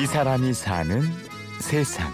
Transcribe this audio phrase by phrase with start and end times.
[0.00, 1.02] 이 사람이 사는
[1.60, 2.10] 세상.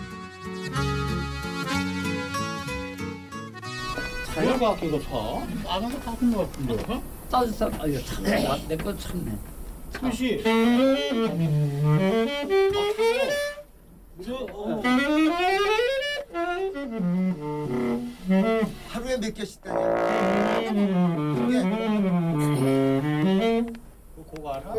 [4.83, 5.73] 이거 사?
[5.73, 6.75] 안에서 같은 거 같은데.
[6.93, 7.01] 어?
[7.31, 9.39] 따뜻한 아 이거 참네 내거 참네
[10.01, 10.43] 수시.
[14.53, 14.83] 어.
[18.89, 20.61] 하루에 몇 개씩 따냐?
[20.61, 20.73] 이게
[24.35, 24.75] 그거 알아?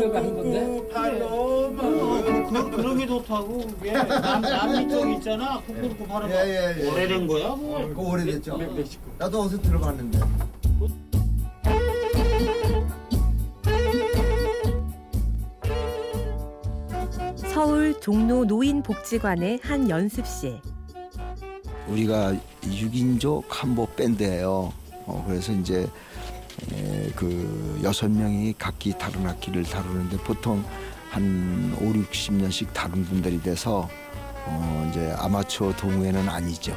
[0.00, 6.30] 선배가 한 건데 팔로 그, 그런 게 좋다고 그게 남, 남이 쪽 있잖아 그거 바로
[6.30, 6.90] 예, 예, 예.
[6.90, 8.58] 오래된 거야 뭐 그거 오래됐죠.
[9.18, 10.18] 나도 어디서 들어봤는데.
[17.36, 20.60] 서울 종로 노인복지관의 한 연습실.
[21.88, 24.72] 우리가 6인조 캄보 밴드예요.
[25.06, 25.86] 어, 그래서 이제 에,
[27.14, 30.64] 그 여섯 명이 각기 다른 악기를 다루는데 보통
[31.10, 33.88] 한 5, 60년씩 다른 분들이 돼서
[34.46, 36.74] 어, 이제 아마추어 동호회는 아니죠.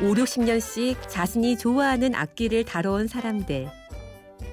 [0.00, 3.68] 5, 60년씩 자신이 좋아하는 악기를 다뤄온 사람들.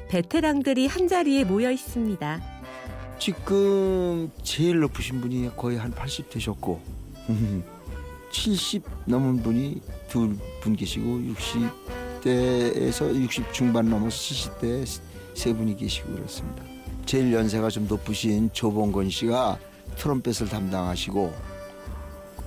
[0.09, 2.41] 베테랑들이 한자리에 모여 있습니다.
[3.19, 6.81] 지금 제일 높으신 분이 거의 한 80 되셨고
[8.31, 14.85] 70 넘은 분이 둘분 계시고 60 대에서 60 중반 넘어서 70대
[15.33, 16.63] 세 분이 계시고 그렇습니다.
[17.05, 19.59] 제일 연세가 좀 높으신 조봉건 씨가
[19.97, 21.33] 트럼펫을 담당하시고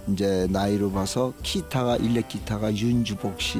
[0.08, 3.58] 이제 나이로 봐서 기타가 일렉 기타가 윤주복 씨,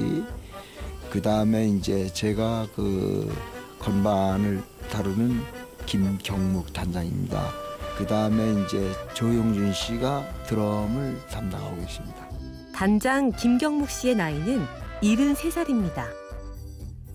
[1.11, 3.35] 그 다음에 이제 제가 그
[3.81, 5.43] 건반을 다루는
[5.87, 7.53] 김경묵 단장입니다.
[7.99, 12.29] 그 다음에 이제 조용준 씨가 드럼을 담당하고 계십니다.
[12.75, 16.05] 단장 김경묵 씨의 나이는 73살입니다.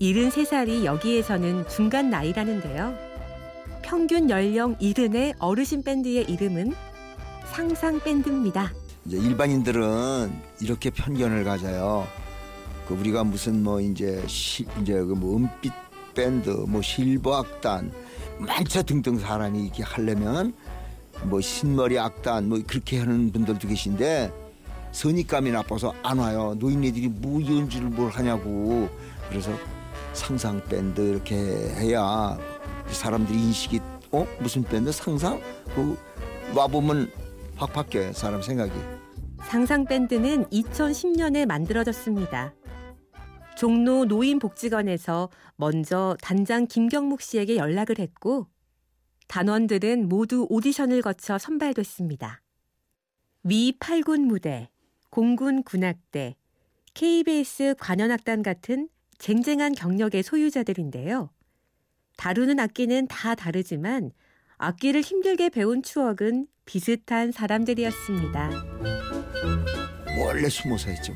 [0.00, 2.94] 73살이 여기에서는 중간 나이라는데요.
[3.82, 6.72] 평균 연령 70의 어르신 밴드의 이름은
[7.52, 8.72] 상상 밴드입니다.
[9.04, 12.06] 이제 일반인들은 이렇게 편견을 가져요.
[12.86, 15.72] 그 우리가 무슨 뭐 이제 시, 이제 그뭐 은빛
[16.14, 17.92] 밴드, 뭐 실버 악단,
[18.38, 20.54] 많죠 등등 사람이 이렇게 하려면
[21.24, 24.41] 뭐 신머리 악단 뭐 그렇게 하는 분들도 계신데
[24.92, 26.54] 선입감이 나빠서 안 와요.
[26.58, 28.88] 노인네들이 뭐 연주를 뭘 하냐고.
[29.28, 29.50] 그래서
[30.12, 32.38] 상상 밴드 이렇게 해야
[32.86, 33.80] 사람들이 인식이
[34.12, 35.40] 어 무슨 밴드 상상
[35.74, 35.98] 그
[36.54, 37.10] 와보면
[37.56, 38.72] 확 바뀌어요 사람 생각이.
[39.44, 42.54] 상상 밴드는 2010년에 만들어졌습니다.
[43.56, 48.48] 종로 노인복지관에서 먼저 단장 김경묵 씨에게 연락을 했고
[49.28, 52.42] 단원들은 모두 오디션을 거쳐 선발됐습니다.
[53.44, 54.68] 위 8군 무대,
[55.22, 56.36] 공군 군악대,
[56.94, 61.28] KBS 관현악단 같은 쟁쟁한 경력의 소유자들인데요.
[62.16, 64.12] 다루는 악기는 다 다르지만
[64.56, 68.50] 악기를 힘들게 배운 추억은 비슷한 사람들이었습니다.
[70.16, 71.12] 몰래 숨어서 했죠.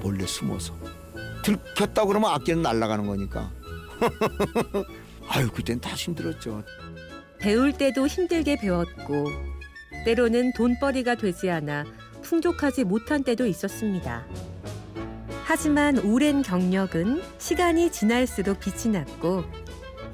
[0.00, 0.74] 몰래 숨어서.
[1.44, 3.52] 들켰다 그러면 악기는 날아가는 거니까.
[5.28, 6.64] 아유 그땐 다 힘들었죠.
[7.38, 9.26] 배울 때도 힘들게 배웠고
[10.06, 11.84] 때로는 돈벌이가 되지 않아
[12.28, 14.26] 풍족하지 못한 때도 있었습니다.
[15.44, 19.44] 하지만 오랜 경력은 시간이 지날수록 빛이 났고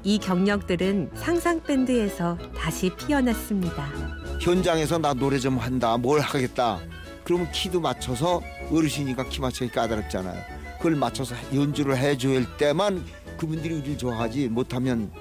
[0.01, 3.91] 이 경력들은 상상 밴드에서 다시 피어났습니다.
[4.39, 6.79] 현장에서 나 노래 좀 한다, 뭘 하겠다.
[7.25, 8.39] 그러면 키도 맞춰서
[8.71, 10.41] 어르신이니까 키 맞추기 까다롭잖아요.
[10.77, 13.03] 그걸 맞춰서 연주를 해줄 때만
[13.37, 15.11] 그분들이 우리를 좋아하지 못하면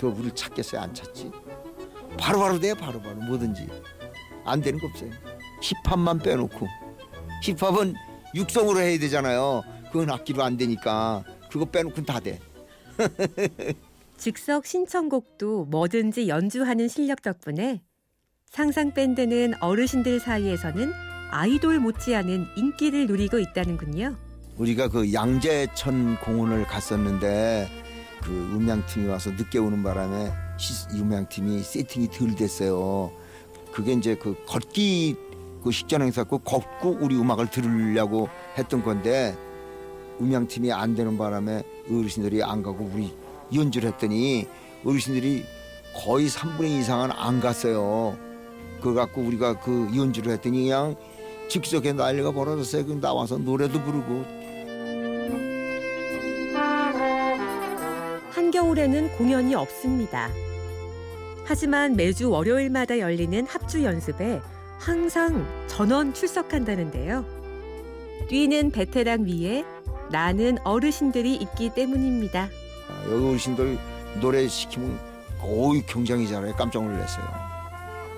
[0.00, 1.30] 그 우리를 찾겠어요, 안 찾지?
[2.18, 3.66] 바로바로 돼, 바로바로 뭐든지
[4.46, 5.10] 안 되는 거 없어요.
[5.64, 6.66] 힙합만 빼놓고
[7.42, 7.94] 힙합은
[8.34, 9.62] 육성으로 해야 되잖아요.
[9.90, 12.38] 그건 악기로 안 되니까 그거 빼놓고는 다 돼.
[14.16, 17.82] 즉석 신청곡도 뭐든지 연주하는 실력 덕분에
[18.50, 20.92] 상상 밴드는 어르신들 사이에서는
[21.30, 24.16] 아이돌 못지않은 인기를 누리고 있다는군요.
[24.56, 27.68] 우리가 그 양재천 공원을 갔었는데
[28.22, 33.10] 그 음향팀이 와서 늦게 오는 바람에 시- 음향팀이 세팅이 덜 됐어요.
[33.72, 35.16] 그게 이제 그 걷기
[35.64, 38.28] 그 식전 행사 고 걷고 우리 음악을 들으려고
[38.58, 39.34] 했던 건데
[40.20, 43.12] 음향팀이 안 되는 바람에 어르신들이 안 가고 우리
[43.52, 44.46] 연주를 했더니
[44.84, 45.44] 어르신들이
[45.96, 48.16] 거의 3분의 2 이상은 안 갔어요.
[48.80, 50.96] 그거 갖고 우리가 그 연주를 했더니 그냥
[51.48, 52.84] 즉석에 난리가 벌어졌어요.
[52.84, 54.24] 그 나와서 노래도 부르고
[58.30, 60.28] 한겨울에는 공연이 없습니다.
[61.46, 64.40] 하지만 매주 월요일마다 열리는 합주 연습에
[64.78, 67.24] 항상 전원 출석한다는데요.
[68.28, 69.64] 뛰는 베테랑 위에
[70.10, 72.48] 나는 어르신들이 있기 때문입니다.
[72.88, 73.78] 아, 여기 어르신들
[74.20, 74.98] 노래 시키면
[75.86, 76.54] 굉장히 잘해요.
[76.54, 77.24] 깜짝 놀랐어요.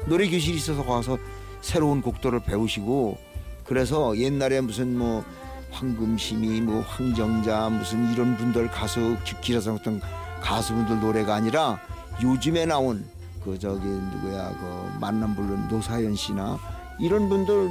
[0.06, 1.18] 노래 교실이 있어서 가서
[1.60, 3.18] 새로운 곡들을 배우시고
[3.64, 5.24] 그래서 옛날에 무슨 뭐
[5.72, 10.00] 황금심이 뭐 황정자 무슨 이런 분들 가수 기라성 어떤
[10.40, 11.80] 가수분들 노래가 아니라
[12.22, 13.04] 요즘에 나온
[13.46, 16.58] 그 저기 누구야 그 만남 부르는 노사연 씨나
[16.98, 17.69] 이런 분들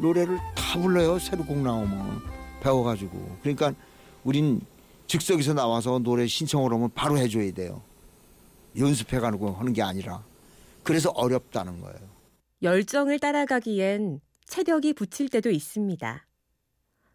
[0.00, 2.22] 노래를 다 불러요 새로 곡 나오면
[2.62, 3.74] 배워가지고 그러니까
[4.24, 4.60] 우린
[5.06, 7.82] 즉석에서 나와서 노래 신청을 하면 바로 해줘야 돼요
[8.76, 10.24] 연습해가지고 하는 게 아니라
[10.82, 11.98] 그래서 어렵다는 거예요.
[12.62, 16.26] 열정을 따라가기엔 체력이 붙일 때도 있습니다.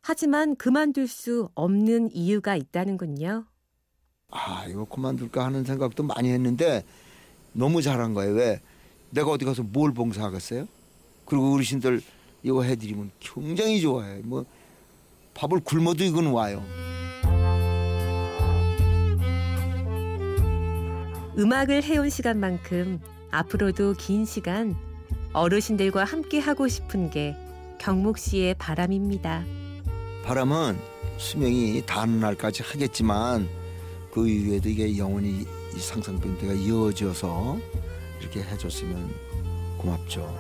[0.01, 3.45] 하지만 그만둘 수 없는 이유가 있다는군요.
[4.29, 6.83] 아 이거 그만둘까 하는 생각도 많이 했는데
[7.53, 8.33] 너무 잘한 거예요.
[8.33, 8.61] 왜?
[9.11, 10.67] 내가 어디 가서 뭘 봉사하겠어요?
[11.25, 12.01] 그리고 어르신들
[12.41, 14.21] 이거 해드리면 굉장히 좋아해요.
[14.25, 14.45] 뭐
[15.33, 16.63] 밥을 굶어도 이건 와요.
[21.37, 22.99] 음악을 해온 시간만큼
[23.31, 24.75] 앞으로도 긴 시간
[25.33, 27.35] 어르신들과 함께 하고 싶은 게
[27.79, 29.43] 경목 씨의 바람입니다.
[30.23, 30.77] 바람은
[31.17, 33.47] 수명이 닿는 날까지 하겠지만
[34.13, 37.57] 그 이후에도 이게 영원히 이 상상병대가 이어져서
[38.21, 39.09] 이렇게 해줬으면
[39.79, 40.31] 고맙죠.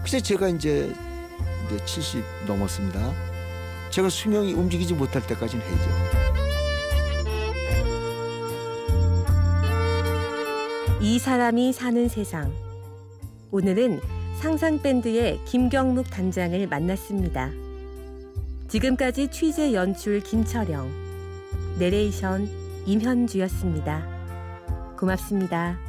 [0.00, 0.90] 글쎄 제가 이제
[1.66, 3.12] 이제 70 넘었습니다.
[3.90, 5.90] 제가 수명이 움직이지 못할 때까지는 해죠.
[11.02, 12.54] 이 사람이 사는 세상.
[13.50, 14.00] 오늘은
[14.40, 17.50] 상상밴드의 김경묵 단장을 만났습니다.
[18.68, 20.90] 지금까지 취재 연출 김철영,
[21.78, 24.06] 내레이션 임현주였습니다.
[24.98, 25.83] 고맙습니다.